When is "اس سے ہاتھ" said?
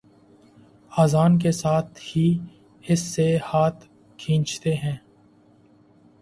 2.83-3.85